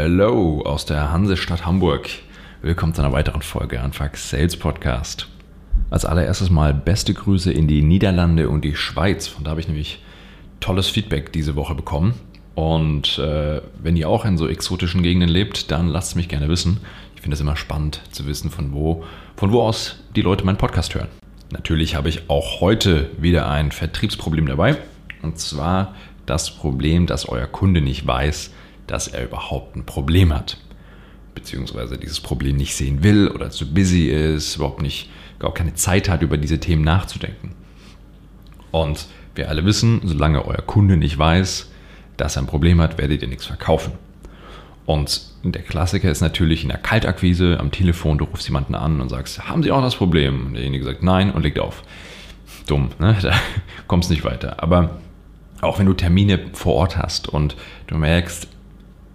Hello 0.00 0.62
aus 0.62 0.86
der 0.86 1.10
Hansestadt 1.10 1.66
Hamburg. 1.66 2.08
Willkommen 2.62 2.94
zu 2.94 3.02
einer 3.02 3.12
weiteren 3.12 3.42
Folge 3.42 3.80
Anfang 3.80 4.10
Sales 4.14 4.56
Podcast. 4.56 5.26
Als 5.90 6.04
allererstes 6.04 6.50
mal 6.50 6.72
beste 6.72 7.12
Grüße 7.12 7.52
in 7.52 7.66
die 7.66 7.82
Niederlande 7.82 8.48
und 8.48 8.64
die 8.64 8.76
Schweiz. 8.76 9.26
Von 9.26 9.42
da 9.42 9.50
habe 9.50 9.60
ich 9.60 9.66
nämlich 9.66 10.00
tolles 10.60 10.86
Feedback 10.86 11.32
diese 11.32 11.56
Woche 11.56 11.74
bekommen. 11.74 12.14
Und 12.54 13.18
äh, 13.18 13.60
wenn 13.82 13.96
ihr 13.96 14.08
auch 14.08 14.24
in 14.24 14.38
so 14.38 14.46
exotischen 14.46 15.02
Gegenden 15.02 15.28
lebt, 15.28 15.72
dann 15.72 15.88
lasst 15.88 16.10
es 16.10 16.14
mich 16.14 16.28
gerne 16.28 16.48
wissen. 16.48 16.78
Ich 17.16 17.22
finde 17.22 17.34
es 17.34 17.40
immer 17.40 17.56
spannend 17.56 18.00
zu 18.12 18.24
wissen, 18.28 18.52
von 18.52 18.72
wo, 18.72 19.02
von 19.34 19.50
wo 19.50 19.62
aus 19.62 19.98
die 20.14 20.22
Leute 20.22 20.44
meinen 20.44 20.58
Podcast 20.58 20.94
hören. 20.94 21.08
Natürlich 21.50 21.96
habe 21.96 22.08
ich 22.08 22.30
auch 22.30 22.60
heute 22.60 23.10
wieder 23.18 23.50
ein 23.50 23.72
Vertriebsproblem 23.72 24.46
dabei. 24.46 24.76
Und 25.22 25.40
zwar 25.40 25.96
das 26.24 26.52
Problem, 26.52 27.06
dass 27.06 27.28
euer 27.28 27.48
Kunde 27.48 27.80
nicht 27.80 28.06
weiß, 28.06 28.52
dass 28.88 29.06
er 29.06 29.24
überhaupt 29.24 29.76
ein 29.76 29.86
Problem 29.86 30.34
hat. 30.34 30.58
Beziehungsweise 31.34 31.96
dieses 31.96 32.20
Problem 32.20 32.56
nicht 32.56 32.74
sehen 32.74 33.04
will 33.04 33.28
oder 33.28 33.50
zu 33.50 33.72
busy 33.72 34.08
ist, 34.08 34.56
überhaupt 34.56 34.82
nicht, 34.82 35.08
gar 35.38 35.54
keine 35.54 35.74
Zeit 35.74 36.08
hat, 36.08 36.22
über 36.22 36.36
diese 36.36 36.58
Themen 36.58 36.82
nachzudenken. 36.82 37.54
Und 38.72 39.06
wir 39.36 39.48
alle 39.48 39.64
wissen, 39.64 40.00
solange 40.04 40.44
euer 40.44 40.62
Kunde 40.62 40.96
nicht 40.96 41.16
weiß, 41.16 41.70
dass 42.16 42.36
er 42.36 42.42
ein 42.42 42.48
Problem 42.48 42.80
hat, 42.80 42.98
werdet 42.98 43.22
ihr 43.22 43.28
nichts 43.28 43.46
verkaufen. 43.46 43.92
Und 44.84 45.20
der 45.44 45.62
Klassiker 45.62 46.10
ist 46.10 46.22
natürlich 46.22 46.62
in 46.62 46.70
der 46.70 46.78
Kaltakquise 46.78 47.60
am 47.60 47.70
Telefon, 47.70 48.18
du 48.18 48.24
rufst 48.24 48.48
jemanden 48.48 48.74
an 48.74 49.00
und 49.00 49.10
sagst, 49.10 49.48
haben 49.48 49.62
Sie 49.62 49.70
auch 49.70 49.82
das 49.82 49.96
Problem? 49.96 50.46
Und 50.46 50.54
derjenige 50.54 50.84
sagt 50.84 51.02
nein 51.02 51.30
und 51.30 51.42
legt 51.42 51.60
auf. 51.60 51.84
Dumm, 52.66 52.90
ne? 52.98 53.16
da 53.22 53.34
kommst 53.86 54.10
nicht 54.10 54.24
weiter. 54.24 54.62
Aber 54.62 54.98
auch 55.60 55.78
wenn 55.78 55.86
du 55.86 55.94
Termine 55.94 56.40
vor 56.52 56.74
Ort 56.74 56.96
hast 56.96 57.28
und 57.28 57.56
du 57.86 57.96
merkst, 57.96 58.48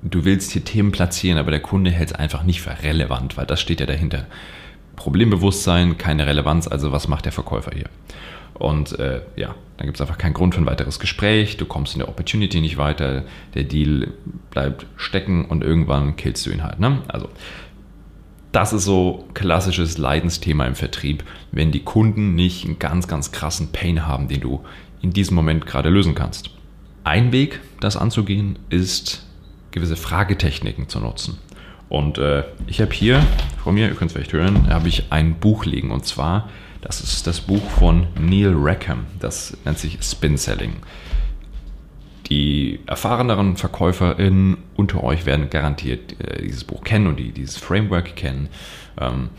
du 0.04 0.26
willst 0.26 0.52
hier 0.52 0.64
Themen 0.64 0.92
platzieren, 0.92 1.38
aber 1.38 1.52
der 1.52 1.62
Kunde 1.62 1.92
hält 1.92 2.12
es 2.12 2.16
einfach 2.16 2.44
nicht 2.44 2.62
für 2.62 2.84
relevant, 2.84 3.38
weil 3.38 3.46
das 3.46 3.62
steht 3.62 3.80
ja 3.80 3.86
dahinter. 3.86 4.26
Problembewusstsein, 4.96 5.98
keine 5.98 6.28
Relevanz, 6.28 6.68
also 6.68 6.92
was 6.92 7.08
macht 7.08 7.26
der 7.26 7.32
Verkäufer 7.32 7.72
hier? 7.74 7.90
Und 8.54 9.00
äh, 9.00 9.22
ja, 9.36 9.56
dann 9.78 9.88
gibt 9.88 9.98
es 9.98 10.02
einfach 10.02 10.20
keinen 10.20 10.34
Grund 10.34 10.54
für 10.54 10.62
ein 10.62 10.68
weiteres 10.68 11.00
Gespräch, 11.00 11.58
du 11.58 11.66
kommst 11.66 11.94
in 11.94 12.00
der 12.00 12.10
Opportunity 12.10 12.62
nicht 12.62 12.78
weiter, 12.78 13.24
der 13.56 13.64
Deal 13.64 14.10
bleibt 14.52 14.86
stecken 14.96 15.46
und 15.46 15.64
irgendwann 15.64 16.16
killst 16.16 16.46
du 16.46 16.52
ihn 16.52 16.64
halt. 16.64 16.80
Ne? 16.80 17.02
Also 17.08 17.30
das 18.52 18.72
ist 18.72 18.86
so 18.86 19.28
klassisches 19.34 19.98
Leidensthema 19.98 20.66
im 20.68 20.76
Vertrieb, 20.76 21.24
wenn 21.52 21.72
die 21.72 21.84
Kunden 21.84 22.36
nicht 22.36 22.66
einen 22.66 22.78
ganz, 22.78 23.08
ganz 23.08 23.32
krassen 23.32 23.72
Pain 23.72 24.06
haben, 24.06 24.28
den 24.28 24.42
du 24.42 24.64
in 25.02 25.12
diesem 25.12 25.36
Moment 25.36 25.66
gerade 25.66 25.90
lösen 25.90 26.14
kannst. 26.14 26.52
Ein 27.04 27.32
Weg, 27.32 27.60
das 27.80 27.98
anzugehen, 27.98 28.60
ist 28.70 29.26
gewisse 29.74 29.98
Fragetechniken 29.98 30.88
zu 30.88 31.00
nutzen. 31.00 31.40
Und 31.90 32.18
äh, 32.18 32.44
ich 32.68 32.82
habe 32.82 32.94
hier 32.94 33.22
vor 33.62 33.74
mir, 33.74 33.88
ihr 33.88 33.96
könnt 33.96 34.12
es 34.12 34.14
vielleicht 34.14 34.34
hören, 34.34 34.74
habe 34.74 34.88
ich 34.88 35.12
ein 35.12 35.36
Buch 35.36 35.66
liegen. 35.66 35.92
Und 35.92 36.06
zwar, 36.06 36.50
das 36.82 37.02
ist 37.02 37.28
das 37.28 37.42
Buch 37.42 37.70
von 37.70 38.08
Neil 38.20 38.54
Rackham. 38.56 39.06
Das 39.20 39.58
nennt 39.66 39.78
sich 39.78 40.00
Spin 40.02 40.38
Selling. 40.38 40.78
Die 42.28 42.80
erfahreneren 42.88 43.58
VerkäuferInnen 43.58 44.58
unter 44.76 45.04
euch 45.04 45.26
werden 45.26 45.50
garantiert 45.50 46.20
äh, 46.22 46.42
dieses 46.42 46.64
Buch 46.64 46.84
kennen 46.84 47.08
und 47.08 47.20
die, 47.20 47.32
dieses 47.32 47.58
Framework 47.58 48.16
kennen. 48.16 48.48
Ähm, 49.00 49.30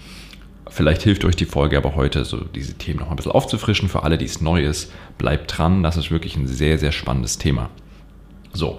vielleicht 0.69 1.03
hilft 1.03 1.25
euch 1.25 1.37
die 1.37 1.47
Folge 1.47 1.77
aber 1.77 1.97
heute, 1.97 2.25
so 2.25 2.45
diese 2.45 2.75
Themen 2.75 3.01
noch 3.01 3.11
ein 3.11 3.17
bisschen 3.17 3.33
aufzufrischen. 3.33 3.89
Für 3.89 4.03
alle, 4.03 4.19
die 4.19 4.27
es 4.27 4.41
neu 4.41 4.63
ist, 4.63 4.93
bleibt 5.19 5.57
dran. 5.57 5.83
Das 5.83 5.97
ist 5.97 6.11
wirklich 6.11 6.37
ein 6.37 6.47
sehr, 6.47 6.79
sehr 6.79 6.93
spannendes 6.93 7.39
Thema. 7.39 7.71
So, 8.53 8.79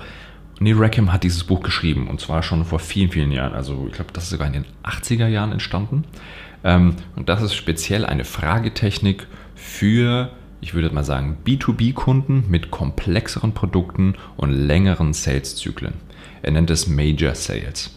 Neil 0.59 0.75
Rackham 0.77 1.11
hat 1.11 1.23
dieses 1.23 1.43
Buch 1.43 1.61
geschrieben 1.61 2.07
und 2.07 2.21
zwar 2.21 2.41
schon 2.41 2.63
vor 2.63 2.79
vielen, 2.79 3.11
vielen 3.11 3.31
Jahren. 3.31 3.53
Also 3.53 3.85
ich 3.87 3.93
glaube, 3.93 4.13
das 4.13 4.25
ist 4.25 4.29
sogar 4.29 4.47
in 4.47 4.53
den 4.53 4.65
80er 4.83 5.27
Jahren 5.27 5.51
entstanden. 5.51 6.05
Ähm, 6.63 6.95
und 7.15 7.29
das 7.29 7.41
ist 7.41 7.55
speziell 7.55 8.05
eine 8.05 8.23
Fragetechnik 8.23 9.27
für, 9.55 10.31
ich 10.61 10.73
würde 10.73 10.93
mal 10.93 11.03
sagen, 11.03 11.37
B2B-Kunden 11.45 12.45
mit 12.49 12.71
komplexeren 12.71 13.53
Produkten 13.53 14.15
und 14.37 14.51
längeren 14.51 15.13
Sales-Zyklen. 15.13 15.93
Er 16.41 16.51
nennt 16.51 16.69
es 16.69 16.87
Major 16.87 17.35
Sales. 17.35 17.91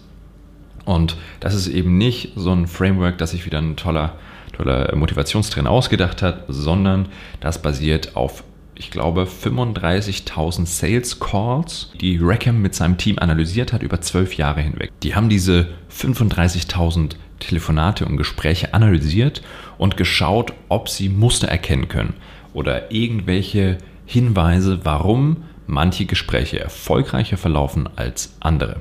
Und 0.85 1.17
das 1.41 1.55
ist 1.55 1.69
eben 1.69 1.99
nicht 1.99 2.33
so 2.35 2.51
ein 2.51 2.67
Framework, 2.67 3.19
das 3.19 3.33
sich 3.33 3.45
wieder 3.47 3.59
ein 3.59 3.77
toller, 3.77 4.15
toller 4.53 4.95
Motivationstrainer 4.97 5.71
ausgedacht 5.71 6.23
hat, 6.23 6.45
sondern 6.49 7.09
das 7.41 7.61
basiert 7.61 8.17
auf 8.17 8.43
ich 8.79 8.91
glaube, 8.91 9.25
35.000 9.25 10.67
Sales 10.67 11.21
Calls, 11.21 11.91
die 12.01 12.19
Rackham 12.21 12.63
mit 12.63 12.75
seinem 12.75 12.97
Team 12.97 13.19
analysiert 13.19 13.73
hat 13.73 13.83
über 13.83 14.01
zwölf 14.01 14.37
Jahre 14.37 14.61
hinweg. 14.61 14.93
Die 15.03 15.15
haben 15.15 15.29
diese 15.29 15.69
35.000 15.93 17.17
Telefonate 17.41 18.07
und 18.07 18.17
Gespräche 18.17 18.75
analysiert 18.75 19.43
und 19.79 19.97
geschaut, 19.97 20.53
ob 20.69 20.89
sie 20.89 21.09
Muster 21.09 21.49
erkennen 21.49 21.89
können 21.89 22.15
oder 22.53 22.91
irgendwelche 22.91 23.79
Hinweise, 24.07 24.81
warum 24.85 25.45
manche 25.67 26.07
Gespräche 26.07 26.61
erfolgreicher 26.61 27.37
verlaufen 27.37 27.89
als 27.97 28.35
andere. 28.41 28.81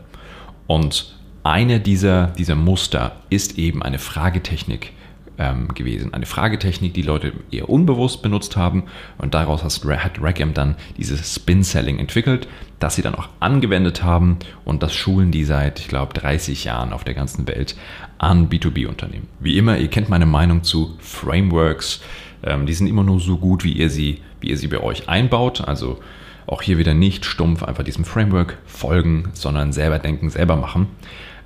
Und 0.67 1.15
eine 1.43 1.79
dieser, 1.79 2.27
dieser 2.27 2.55
Muster 2.55 3.17
ist 3.29 3.57
eben 3.57 3.83
eine 3.83 3.99
Fragetechnik, 3.99 4.93
ähm, 5.37 5.67
gewesen. 5.73 6.13
Eine 6.13 6.25
Fragetechnik, 6.25 6.93
die 6.93 7.01
Leute 7.01 7.33
eher 7.51 7.69
unbewusst 7.69 8.21
benutzt 8.21 8.57
haben 8.57 8.83
und 9.17 9.33
daraus 9.33 9.63
hat 9.63 10.17
Rackham 10.21 10.53
dann 10.53 10.75
dieses 10.97 11.35
Spin-Selling 11.35 11.99
entwickelt, 11.99 12.47
das 12.79 12.95
sie 12.95 13.01
dann 13.01 13.15
auch 13.15 13.29
angewendet 13.39 14.03
haben 14.03 14.37
und 14.65 14.83
das 14.83 14.93
schulen 14.93 15.31
die 15.31 15.43
seit, 15.43 15.79
ich 15.79 15.87
glaube, 15.87 16.13
30 16.13 16.63
Jahren 16.63 16.93
auf 16.93 17.03
der 17.03 17.13
ganzen 17.13 17.47
Welt 17.47 17.75
an 18.17 18.49
B2B-Unternehmen. 18.49 19.27
Wie 19.39 19.57
immer, 19.57 19.77
ihr 19.77 19.89
kennt 19.89 20.09
meine 20.09 20.25
Meinung 20.25 20.63
zu 20.63 20.95
Frameworks. 20.99 22.01
Ähm, 22.43 22.65
die 22.65 22.73
sind 22.73 22.87
immer 22.87 23.03
nur 23.03 23.19
so 23.19 23.37
gut, 23.37 23.63
wie 23.63 23.73
ihr 23.73 23.89
sie, 23.89 24.21
wie 24.41 24.49
ihr 24.49 24.57
sie 24.57 24.67
bei 24.67 24.79
euch 24.79 25.09
einbaut. 25.09 25.61
Also 25.61 25.99
auch 26.47 26.61
hier 26.61 26.77
wieder 26.77 26.93
nicht 26.93 27.25
stumpf 27.25 27.63
einfach 27.63 27.83
diesem 27.83 28.05
Framework 28.05 28.57
folgen, 28.65 29.29
sondern 29.33 29.73
selber 29.73 29.99
denken, 29.99 30.29
selber 30.29 30.55
machen. 30.55 30.87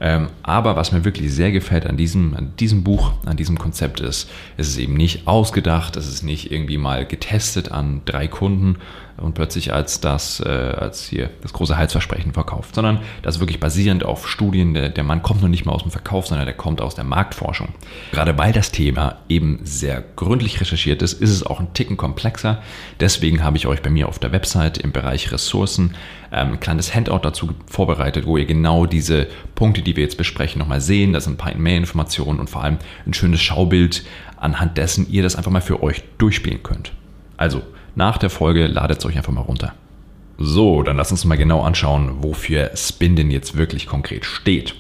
Ähm, 0.04 0.30
aber 0.42 0.76
was 0.76 0.92
mir 0.92 1.06
wirklich 1.06 1.32
sehr 1.32 1.52
gefällt 1.52 1.86
an 1.86 1.96
diesem, 1.96 2.36
an 2.36 2.54
diesem 2.60 2.84
Buch, 2.84 3.14
an 3.26 3.38
diesem 3.38 3.60
Konzept 3.60 4.00
ist, 4.00 4.28
es 4.58 4.70
ist 4.70 4.80
eben 4.80 4.96
nicht 4.96 5.28
ausgedacht, 5.28 5.96
es 5.96 6.08
ist 6.08 6.24
nicht 6.24 6.52
irgendwie 6.52 6.80
mal 6.80 7.06
getestet 7.06 7.72
an 7.72 8.02
drei 8.06 8.28
Kunden 8.28 8.78
und 9.18 9.36
plötzlich 9.36 9.74
als 9.74 10.02
das, 10.02 10.40
äh, 10.40 10.50
als 10.50 11.06
hier 11.06 11.30
das 11.42 11.54
große 11.54 11.78
Heilsversprechen 11.78 12.34
verkauft, 12.34 12.74
sondern 12.74 13.02
das 13.22 13.36
ist 13.36 13.42
wirklich 13.42 13.60
basierend 13.60 14.04
auf 14.04 14.28
Studien. 14.28 14.74
Der, 14.74 14.90
der 14.90 15.04
Mann 15.04 15.22
kommt 15.22 15.44
noch 15.44 15.50
nicht 15.50 15.66
mal 15.66 15.74
aus 15.74 15.84
dem 15.84 15.92
Verkauf, 15.92 16.26
sondern 16.26 16.48
der 16.48 16.56
kommt 16.56 16.82
aus 16.82 16.96
der 16.96 17.04
Marktforschung. 17.04 17.70
Gerade 18.12 18.38
weil 18.40 18.54
das 18.54 18.72
Thema 18.72 19.20
eben 19.30 19.60
sehr 19.64 20.04
gründlich 20.16 20.60
recherchiert 20.60 21.04
ist, 21.04 21.14
ist 21.22 21.30
es 21.30 21.46
auch 21.46 21.60
ein 21.60 21.74
Ticken 21.74 21.98
komplexer. 21.98 22.64
Deswegen 23.00 23.44
habe 23.44 23.58
ich 23.58 23.68
euch 23.68 23.84
bei 23.84 23.92
mir 23.92 24.08
auf 24.08 24.18
der 24.18 24.32
Website 24.32 24.80
im 24.80 24.92
Bereich 24.92 25.32
Ressourcen 25.32 25.96
ähm, 26.32 26.54
ein 26.54 26.60
kleines 26.60 26.96
Handout 26.96 27.20
dazu 27.20 27.52
vorbereitet, 27.68 28.26
wo 28.26 28.38
ihr 28.38 28.46
genau 28.46 28.86
diese 28.86 29.28
Punkte, 29.62 29.84
die 29.84 29.96
wir 29.96 30.02
jetzt 30.02 30.18
besprechen, 30.18 30.58
nochmal 30.58 30.82
sehen. 30.82 31.14
Da 31.14 31.22
sind 31.22 31.34
ein 31.34 31.38
paar 31.38 31.54
mehr 31.54 31.78
Informationen 31.78 32.40
und 32.40 32.50
vor 32.50 32.64
allem 32.64 32.80
ein 33.06 33.14
schönes 33.14 33.44
Schaubild, 33.44 34.04
anhand 34.38 34.76
dessen 34.76 35.08
ihr 35.08 35.22
das 35.22 35.36
einfach 35.36 35.52
mal 35.52 35.62
für 35.62 35.84
euch 35.84 36.04
durchspielen 36.18 36.64
könnt. 36.64 36.94
Also, 37.38 37.62
nach 37.94 38.18
der 38.18 38.32
Folge 38.32 38.66
ladet 38.66 38.98
es 38.98 39.06
euch 39.06 39.18
einfach 39.18 39.32
mal 39.32 39.42
runter. 39.42 39.76
So, 40.40 40.82
dann 40.82 40.98
lasst 40.98 41.12
uns 41.12 41.26
mal 41.26 41.38
genau 41.38 41.62
anschauen, 41.62 42.24
wofür 42.24 42.72
Spin 42.76 43.16
denn 43.16 43.30
jetzt 43.30 43.56
wirklich 43.56 43.86
konkret 43.86 44.26
steht. 44.26 44.74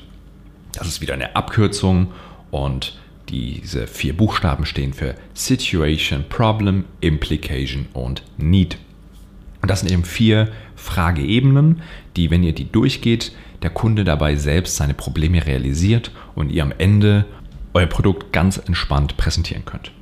Das 0.74 0.88
ist 0.88 1.00
wieder 1.00 1.14
eine 1.14 1.36
Abkürzung 1.36 2.08
und 2.50 2.98
diese 3.30 3.86
vier 3.86 4.18
Buchstaben 4.18 4.66
stehen 4.66 4.94
für 4.94 5.14
Situation, 5.36 6.26
Problem, 6.28 6.86
Implication 7.02 7.86
und 7.94 8.24
Need. 8.40 8.80
Das 9.72 9.80
sind 9.80 9.92
eben 9.94 10.04
vier 10.04 10.50
Frageebenen, 10.76 11.82
die, 12.18 12.30
wenn 12.30 12.44
ihr 12.44 12.52
die 12.52 12.70
durchgeht, 12.70 13.32
der 13.62 13.70
Kunde 13.70 14.04
dabei 14.04 14.36
selbst 14.36 14.76
seine 14.76 14.94
Probleme 14.94 15.48
realisiert 15.48 16.12
und 16.36 16.52
ihr 16.52 16.62
am 16.62 16.74
Ende 16.78 17.24
euer 17.74 17.88
Produkt 17.88 18.34
ganz 18.34 18.58
entspannt 18.58 19.16
präsentieren 19.16 19.64
könnt. 19.64 19.94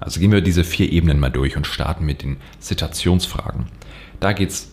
Also 0.00 0.20
gehen 0.20 0.32
wir 0.32 0.42
diese 0.42 0.64
vier 0.64 0.92
Ebenen 0.92 1.18
mal 1.18 1.30
durch 1.30 1.56
und 1.56 1.66
starten 1.66 2.04
mit 2.04 2.22
den 2.22 2.36
Situationsfragen. 2.58 3.68
Da 4.20 4.34
geht 4.34 4.50
es, 4.50 4.70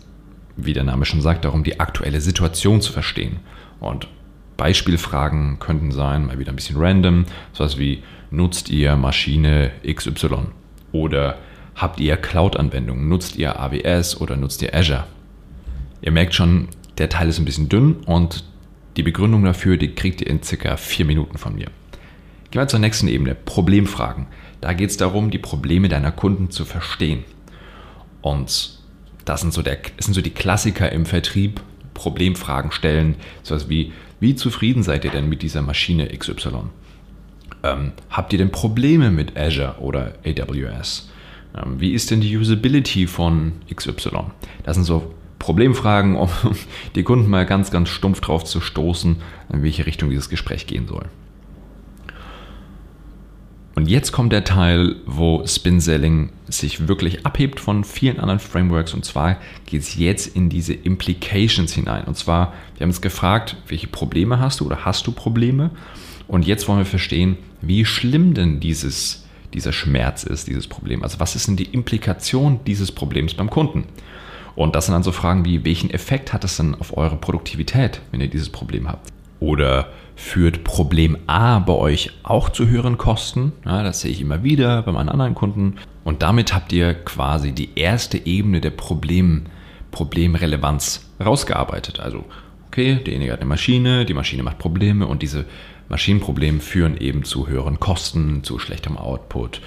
wie 0.58 0.74
der 0.74 0.84
Name 0.84 1.06
schon 1.06 1.22
sagt, 1.22 1.46
darum, 1.46 1.64
die 1.64 1.80
aktuelle 1.80 2.20
Situation 2.20 2.82
zu 2.82 2.92
verstehen. 2.92 3.40
Und 3.80 4.10
Beispielfragen 4.58 5.60
könnten 5.60 5.94
sein, 5.94 6.26
mal 6.26 6.38
wieder 6.38 6.52
ein 6.52 6.58
bisschen 6.58 6.82
random, 6.82 7.24
sowas 7.54 7.78
wie, 7.78 8.04
nutzt 8.30 8.70
ihr 8.70 8.98
Maschine 8.98 9.72
XY? 9.88 10.48
Oder 10.92 11.38
habt 11.80 12.00
ihr 12.00 12.18
Cloud-Anwendungen? 12.18 13.08
Nutzt 13.08 13.38
ihr 13.38 13.60
AWS 13.60 14.20
oder 14.22 14.36
nutzt 14.36 14.62
ihr 14.62 14.76
Azure? 14.76 15.08
Ihr 16.02 16.12
merkt 16.12 16.36
schon, 16.36 16.68
der 16.98 17.10
Teil 17.10 17.30
ist 17.30 17.40
ein 17.40 17.46
bisschen 17.46 17.70
dünn 17.70 17.96
und 18.06 18.44
die 18.98 19.04
Begründung 19.04 19.44
dafür, 19.44 19.78
die 19.78 19.96
kriegt 19.96 20.22
ihr 20.22 20.28
in 20.28 20.44
circa 20.44 20.76
vier 20.76 21.06
Minuten 21.06 21.38
von 21.38 21.56
mir. 21.56 21.68
Gehen 22.52 22.62
wir 22.62 22.68
zur 22.68 22.80
nächsten 22.80 23.08
Ebene, 23.08 23.34
Problemfragen. 23.34 24.28
Da 24.60 24.74
geht 24.74 24.90
es 24.90 24.98
darum, 24.98 25.32
die 25.32 25.38
Probleme 25.38 25.88
deiner 25.88 26.12
Kunden 26.12 26.50
zu 26.50 26.66
verstehen. 26.66 27.24
Und 28.22 28.78
das 29.24 29.42
sind 29.42 29.54
so, 29.54 29.62
der, 29.62 29.78
das 29.96 30.06
sind 30.06 30.14
so 30.14 30.22
die 30.22 30.32
Klassiker 30.32 30.92
im 30.92 31.06
Vertrieb. 31.06 31.62
Problemfragen 31.94 32.72
stellen, 32.72 33.16
sowas 33.44 33.68
wie, 33.68 33.92
wie 34.20 34.36
zufrieden 34.36 34.84
seid 34.84 35.04
ihr 35.04 35.12
denn 35.12 35.28
mit 35.28 35.42
dieser 35.42 35.62
Maschine 35.62 36.08
XY? 36.08 36.70
Ähm, 37.62 37.92
habt 38.10 38.32
ihr 38.32 38.40
denn 38.40 38.52
Probleme 38.52 39.12
mit 39.12 39.38
Azure 39.38 39.76
oder 39.80 40.14
AWS? 40.26 41.10
Ähm, 41.56 41.80
wie 41.80 41.94
ist 41.94 42.12
denn 42.12 42.22
die 42.22 42.36
Usability 42.38 43.08
von 43.08 43.54
XY? 43.74 44.26
Das 44.64 44.76
sind 44.76 44.86
so 44.86 45.14
Problemfragen, 45.40 46.16
um 46.16 46.30
die 46.96 47.04
Kunden 47.04 47.30
mal 47.30 47.46
ganz, 47.46 47.72
ganz 47.72 47.90
stumpf 47.90 48.22
drauf 48.22 48.44
zu 48.44 48.62
stoßen, 48.62 49.18
in 49.52 49.64
welche 49.64 49.86
Richtung 49.86 50.10
dieses 50.10 50.30
Gespräch 50.30 50.68
gehen 50.68 50.88
soll. 50.88 51.06
Und 53.80 53.88
jetzt 53.88 54.12
kommt 54.12 54.34
der 54.34 54.44
Teil, 54.44 54.98
wo 55.06 55.48
Spin 55.48 55.80
Selling 55.80 56.34
sich 56.50 56.90
wirklich 56.90 57.26
abhebt 57.26 57.62
von 57.62 57.86
vielen 57.86 58.20
anderen 58.20 58.40
Frameworks. 58.40 58.94
Und 58.94 59.06
zwar 59.06 59.38
geht 59.68 59.80
es 59.80 59.96
jetzt 59.96 60.36
in 60.36 60.50
diese 60.50 60.74
Implications 60.74 61.72
hinein. 61.72 62.04
Und 62.04 62.18
zwar, 62.18 62.54
wir 62.76 62.84
haben 62.84 62.90
uns 62.90 63.00
gefragt, 63.00 63.56
welche 63.70 63.88
Probleme 63.88 64.38
hast 64.38 64.60
du 64.60 64.66
oder 64.66 64.84
hast 64.84 65.08
du 65.08 65.14
Probleme? 65.14 65.72
Und 66.28 66.46
jetzt 66.46 66.68
wollen 66.68 66.80
wir 66.80 66.86
verstehen, 66.86 67.38
wie 67.62 67.86
schlimm 67.86 68.34
denn 68.34 68.60
dieses, 68.60 69.26
dieser 69.54 69.74
Schmerz 69.74 70.24
ist, 70.24 70.48
dieses 70.48 70.68
Problem. 70.68 71.04
Also 71.04 71.20
was 71.20 71.36
ist 71.36 71.48
denn 71.48 71.56
die 71.56 71.66
Implikation 71.66 72.60
dieses 72.66 72.92
Problems 72.92 73.34
beim 73.34 73.50
Kunden? 73.50 73.86
Und 74.56 74.76
das 74.76 74.86
sind 74.86 74.94
dann 74.94 75.04
so 75.04 75.12
Fragen 75.12 75.46
wie, 75.46 75.64
welchen 75.64 75.90
Effekt 75.90 76.34
hat 76.34 76.44
es 76.44 76.58
denn 76.58 76.76
auf 76.76 76.98
eure 76.98 77.16
Produktivität, 77.16 78.02
wenn 78.12 78.22
ihr 78.22 78.28
dieses 78.28 78.50
Problem 78.50 78.90
habt? 78.90 79.10
Oder 79.40 79.88
führt 80.16 80.66
Problem 80.66 81.18
A 81.28 81.60
bei 81.60 81.74
euch 81.74 82.12
auch 82.24 82.50
zu 82.50 82.68
höheren 82.68 82.98
Kosten? 82.98 83.54
Ja, 83.66 83.84
das 83.84 84.02
sehe 84.02 84.12
ich 84.12 84.20
immer 84.20 84.44
wieder 84.44 84.82
bei 84.82 84.92
meinen 84.92 85.10
anderen 85.10 85.34
Kunden. 85.34 85.76
Und 86.04 86.22
damit 86.22 86.54
habt 86.54 86.74
ihr 86.74 86.94
quasi 86.94 87.54
die 87.54 87.70
erste 87.76 88.26
Ebene 88.26 88.60
der 88.60 88.72
Problem, 88.72 89.46
Problemrelevanz 89.92 91.10
rausgearbeitet. 91.24 92.00
Also, 92.02 92.26
okay, 92.68 92.96
derjenige 92.96 93.32
hat 93.32 93.40
eine 93.40 93.48
Maschine, 93.48 94.06
die 94.06 94.14
Maschine 94.14 94.44
macht 94.44 94.60
Probleme 94.60 95.08
und 95.08 95.22
diese 95.22 95.46
Maschinenprobleme 95.90 96.60
führen 96.60 96.98
eben 96.98 97.24
zu 97.24 97.48
höheren 97.48 97.80
Kosten, 97.80 98.44
zu 98.44 98.60
schlechtem 98.60 98.98
Output, 98.98 99.62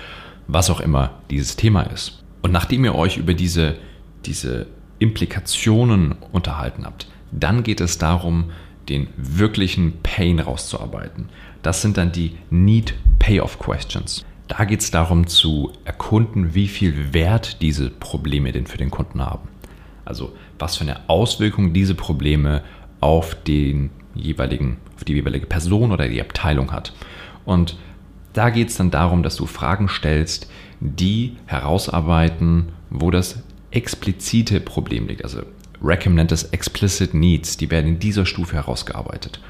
was 0.47 0.71
auch 0.71 0.81
immer 0.81 1.11
dieses 1.31 1.57
Thema 1.57 1.83
ist. 1.83 2.23
Und 2.43 2.53
nachdem 2.53 2.85
ihr 2.85 2.95
euch 2.95 3.17
über 3.17 3.35
diese, 3.35 3.77
diese 4.25 4.67
Implikationen 4.99 6.15
unterhalten 6.33 6.85
habt, 6.85 7.09
dann 7.31 7.63
geht 7.63 7.81
es 7.81 7.99
darum, 7.99 8.51
den 8.89 9.09
wirklichen 9.17 10.01
Pain 10.03 10.41
rauszuarbeiten. 10.41 11.29
Das 11.63 11.83
sind 11.83 11.97
dann 11.97 12.13
die 12.13 12.37
Need-Payoff-Questions. 12.51 14.25
Da 14.49 14.65
geht 14.65 14.81
es 14.81 14.91
darum 14.91 15.27
zu 15.27 15.73
erkunden, 15.85 16.55
wie 16.55 16.69
viel 16.69 17.15
Wert 17.15 17.63
diese 17.63 17.91
Probleme 17.91 18.53
denn 18.53 18.67
für 18.67 18.79
den 18.79 18.91
Kunden 18.91 19.25
haben. 19.25 19.49
Also 20.05 20.37
was 20.59 20.77
für 20.77 20.83
eine 20.83 21.09
Auswirkung 21.09 21.73
diese 21.73 21.95
Probleme 21.95 22.63
auf 23.01 23.37
den 23.45 23.91
jeweiligen, 24.15 24.79
auf 24.97 25.05
die 25.05 25.15
jeweilige 25.15 25.47
Person 25.47 25.93
oder 25.93 26.09
die 26.09 26.21
Abteilung 26.21 26.73
hat. 26.73 26.93
Und 27.45 27.77
da 28.33 28.51
geht 28.51 28.69
es 28.69 28.77
dann 28.77 28.91
darum, 28.91 29.23
dass 29.23 29.37
du 29.37 29.47
Fragen 29.47 29.89
stellst, 29.89 30.51
die 30.81 31.37
herausarbeiten, 31.47 32.71
wo 32.91 33.11
das 33.11 33.43
explizite 33.71 34.61
Problem 34.61 35.07
liegt. 35.07 35.25
Also 35.25 35.43
Rackham 35.83 36.15
nennt 36.15 36.31
das 36.31 36.45
Explicit 36.45 37.15
Needs, 37.15 37.57
die 37.57 37.71
werden 37.71 37.89
in 37.89 37.99
dieser 37.99 38.27
Stufe 38.27 38.55
herausgearbeitet. 38.55 39.41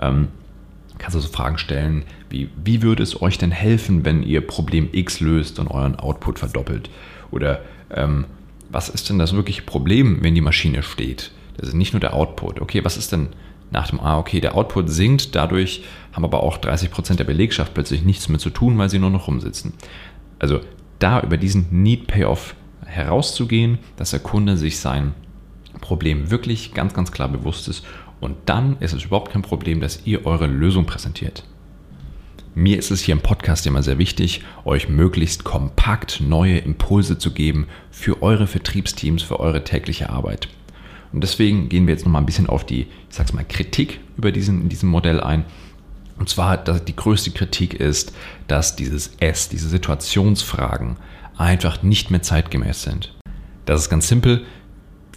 Ähm, 0.00 0.28
kannst 0.98 1.16
also 1.16 1.28
Fragen 1.28 1.58
stellen, 1.58 2.04
wie, 2.28 2.48
wie 2.62 2.82
würde 2.82 3.02
es 3.02 3.20
euch 3.20 3.38
denn 3.38 3.50
helfen, 3.50 4.04
wenn 4.04 4.22
ihr 4.22 4.46
Problem 4.46 4.88
X 4.92 5.20
löst 5.20 5.58
und 5.58 5.68
euren 5.68 5.96
Output 5.96 6.38
verdoppelt? 6.38 6.90
Oder 7.30 7.62
ähm, 7.90 8.26
was 8.70 8.88
ist 8.88 9.08
denn 9.08 9.18
das 9.18 9.34
wirkliche 9.34 9.62
Problem, 9.62 10.22
wenn 10.22 10.34
die 10.34 10.40
Maschine 10.40 10.82
steht? 10.82 11.32
Das 11.56 11.68
ist 11.68 11.74
nicht 11.74 11.92
nur 11.92 12.00
der 12.00 12.14
Output. 12.14 12.60
Okay, 12.60 12.84
was 12.84 12.96
ist 12.96 13.12
denn 13.12 13.28
nach 13.70 13.88
dem, 13.88 14.00
ah, 14.00 14.18
okay, 14.18 14.40
der 14.40 14.54
Output 14.56 14.90
sinkt, 14.90 15.34
dadurch 15.34 15.84
haben 16.12 16.24
aber 16.24 16.42
auch 16.42 16.58
30% 16.58 17.14
der 17.14 17.24
Belegschaft 17.24 17.74
plötzlich 17.74 18.02
nichts 18.02 18.28
mehr 18.28 18.38
zu 18.38 18.50
tun, 18.50 18.76
weil 18.78 18.90
sie 18.90 18.98
nur 18.98 19.10
noch 19.10 19.28
rumsitzen. 19.28 19.74
Also 20.38 20.60
da 20.98 21.20
über 21.20 21.36
diesen 21.36 21.66
Need-Payoff 21.70 22.54
herauszugehen, 22.84 23.78
dass 23.96 24.10
der 24.10 24.20
Kunde 24.20 24.56
sich 24.56 24.78
sein 24.78 25.14
Problem 25.80 26.30
wirklich 26.30 26.74
ganz, 26.74 26.94
ganz 26.94 27.12
klar 27.12 27.28
bewusst 27.28 27.68
ist 27.68 27.84
und 28.20 28.36
dann 28.46 28.76
ist 28.80 28.92
es 28.92 29.04
überhaupt 29.04 29.32
kein 29.32 29.42
Problem, 29.42 29.80
dass 29.80 30.04
ihr 30.04 30.26
eure 30.26 30.46
Lösung 30.46 30.84
präsentiert. 30.86 31.44
Mir 32.54 32.78
ist 32.78 32.90
es 32.90 33.00
hier 33.00 33.12
im 33.12 33.20
Podcast 33.20 33.66
immer 33.66 33.82
sehr 33.82 33.98
wichtig, 33.98 34.42
euch 34.64 34.88
möglichst 34.88 35.44
kompakt 35.44 36.20
neue 36.20 36.58
Impulse 36.58 37.16
zu 37.16 37.32
geben 37.32 37.68
für 37.90 38.22
eure 38.22 38.48
Vertriebsteams, 38.48 39.22
für 39.22 39.38
eure 39.38 39.62
tägliche 39.62 40.10
Arbeit. 40.10 40.48
Und 41.12 41.22
deswegen 41.22 41.68
gehen 41.68 41.86
wir 41.86 41.94
jetzt 41.94 42.04
nochmal 42.04 42.22
ein 42.22 42.26
bisschen 42.26 42.48
auf 42.48 42.64
die, 42.64 42.82
ich 42.82 42.88
sag's 43.16 43.32
mal, 43.32 43.44
Kritik 43.44 44.00
über 44.16 44.32
diesen, 44.32 44.62
in 44.62 44.68
diesem 44.68 44.88
Modell 44.88 45.20
ein. 45.20 45.44
Und 46.18 46.28
zwar, 46.28 46.56
dass 46.56 46.84
die 46.84 46.94
größte 46.94 47.30
Kritik 47.30 47.74
ist, 47.74 48.12
dass 48.46 48.76
dieses 48.76 49.12
S, 49.20 49.48
diese 49.48 49.68
Situationsfragen 49.68 50.96
einfach 51.36 51.82
nicht 51.82 52.10
mehr 52.10 52.22
zeitgemäß 52.22 52.82
sind. 52.82 53.14
Das 53.64 53.80
ist 53.80 53.90
ganz 53.90 54.08
simpel 54.08 54.44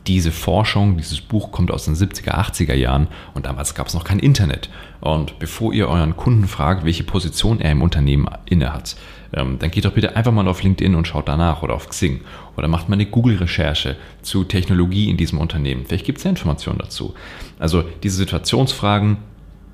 diese 0.08 0.32
Forschung, 0.32 0.98
dieses 0.98 1.22
Buch 1.22 1.52
kommt 1.52 1.72
aus 1.72 1.86
den 1.86 1.96
70er, 1.96 2.32
80er 2.32 2.74
Jahren 2.74 3.08
und 3.34 3.46
damals 3.46 3.74
gab 3.74 3.88
es 3.88 3.94
noch 3.94 4.04
kein 4.04 4.20
Internet. 4.20 4.70
Und 5.00 5.40
bevor 5.40 5.74
ihr 5.74 5.88
euren 5.88 6.18
Kunden 6.18 6.48
fragt, 6.48 6.86
welche 6.86 7.04
Position 7.04 7.62
er 7.62 7.72
im 7.72 7.82
Unternehmen 7.82 8.28
innehat, 8.46 8.96
ähm, 9.34 9.58
dann 9.60 9.72
geht 9.72 9.86
doch 9.86 9.94
bitte 9.94 10.16
einfach 10.16 10.32
mal 10.32 10.48
auf 10.48 10.62
LinkedIn 10.62 10.96
und 10.96 11.08
schaut 11.08 11.28
danach 11.28 11.64
oder 11.64 11.74
auf 11.74 11.90
Xing 11.90 12.22
oder 12.58 12.68
macht 12.68 12.90
mal 12.90 12.96
eine 12.96 13.06
Google-Recherche 13.06 13.96
zu 14.22 14.44
Technologie 14.44 15.10
in 15.10 15.18
diesem 15.18 15.40
Unternehmen. 15.40 15.86
Vielleicht 15.86 16.06
gibt 16.06 16.20
es 16.20 16.24
ja 16.24 16.30
Informationen 16.30 16.80
dazu. 16.80 17.14
Also 17.60 17.84
diese 18.04 18.18
Situationsfragen 18.18 19.18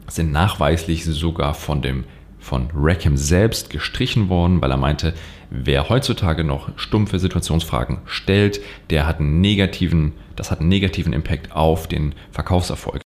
sind 0.07 0.31
nachweislich 0.31 1.05
sogar 1.05 1.53
von 1.53 1.81
dem 1.81 2.05
von 2.39 2.69
Rackham 2.73 3.17
selbst 3.17 3.69
gestrichen 3.69 4.29
worden, 4.29 4.61
weil 4.61 4.71
er 4.71 4.77
meinte, 4.77 5.13
wer 5.49 5.89
heutzutage 5.89 6.43
noch 6.43 6.69
stumpfe 6.77 7.19
Situationsfragen 7.19 7.99
stellt, 8.05 8.61
der 8.89 9.05
hat 9.05 9.19
einen 9.19 9.41
negativen, 9.41 10.13
das 10.35 10.51
hat 10.51 10.59
einen 10.59 10.69
negativen 10.69 11.13
Impact 11.13 11.51
auf 11.51 11.87
den 11.87 12.15
Verkaufserfolg. 12.31 13.01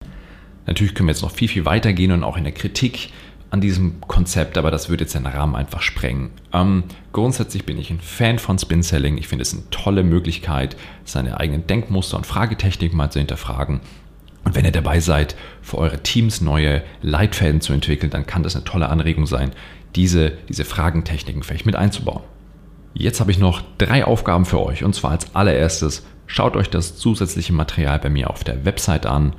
Natürlich 0.65 0.93
können 0.93 1.07
wir 1.07 1.13
jetzt 1.13 1.21
noch 1.21 1.31
viel, 1.31 1.47
viel 1.47 1.65
weiter 1.65 1.93
gehen 1.93 2.11
und 2.11 2.23
auch 2.23 2.37
in 2.37 2.43
der 2.43 2.53
Kritik 2.53 3.09
an 3.51 3.61
diesem 3.61 3.99
Konzept, 4.01 4.57
aber 4.57 4.69
das 4.69 4.89
würde 4.89 5.03
jetzt 5.03 5.15
den 5.15 5.25
Rahmen 5.25 5.55
einfach 5.55 5.81
sprengen. 5.81 6.29
Ähm, 6.53 6.83
grundsätzlich 7.13 7.65
bin 7.65 7.79
ich 7.79 7.89
ein 7.89 7.99
Fan 7.99 8.37
von 8.37 8.59
Spin 8.59 8.83
Selling. 8.83 9.17
Ich 9.17 9.27
finde 9.27 9.41
es 9.41 9.53
eine 9.53 9.67
tolle 9.71 10.03
Möglichkeit, 10.03 10.75
seine 11.03 11.39
eigenen 11.39 11.65
Denkmuster 11.65 12.17
und 12.17 12.27
Fragetechniken 12.27 12.95
mal 12.95 13.09
zu 13.09 13.19
hinterfragen 13.19 13.81
und 14.43 14.55
wenn 14.55 14.65
ihr 14.65 14.71
dabei 14.71 14.99
seid, 14.99 15.35
für 15.61 15.77
eure 15.77 16.01
Teams 16.01 16.41
neue 16.41 16.81
Leitfäden 17.01 17.61
zu 17.61 17.73
entwickeln, 17.73 18.09
dann 18.09 18.25
kann 18.25 18.43
das 18.43 18.55
eine 18.55 18.63
tolle 18.63 18.89
Anregung 18.89 19.25
sein, 19.25 19.51
diese, 19.95 20.31
diese 20.47 20.65
Fragentechniken 20.65 21.43
vielleicht 21.43 21.65
mit 21.65 21.75
einzubauen. 21.75 22.23
Jetzt 22.93 23.19
habe 23.19 23.31
ich 23.31 23.39
noch 23.39 23.61
drei 23.77 24.03
Aufgaben 24.03 24.45
für 24.45 24.61
euch. 24.61 24.83
Und 24.83 24.95
zwar 24.95 25.11
als 25.11 25.35
allererstes, 25.35 26.05
schaut 26.27 26.55
euch 26.55 26.69
das 26.69 26.97
zusätzliche 26.97 27.53
Material 27.53 27.99
bei 27.99 28.09
mir 28.09 28.29
auf 28.29 28.43
der 28.43 28.65
Website 28.65 29.05
an. 29.05 29.33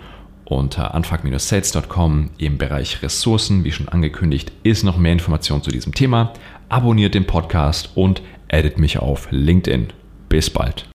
Unter 0.44 0.94
anfang-sales.com 0.94 2.30
im 2.38 2.58
Bereich 2.58 3.02
Ressourcen, 3.02 3.62
wie 3.62 3.70
schon 3.70 3.88
angekündigt, 3.88 4.50
ist 4.64 4.82
noch 4.82 4.96
mehr 4.96 5.12
Information 5.12 5.62
zu 5.62 5.70
diesem 5.70 5.94
Thema. 5.94 6.32
Abonniert 6.68 7.14
den 7.14 7.26
Podcast 7.26 7.90
und 7.94 8.22
addet 8.50 8.78
mich 8.78 8.98
auf 8.98 9.28
LinkedIn. 9.30 9.88
Bis 10.28 10.50
bald. 10.50 10.89